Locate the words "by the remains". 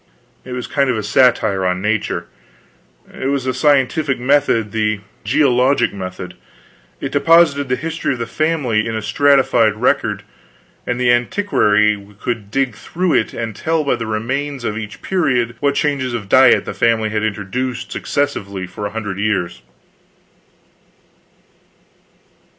13.83-14.63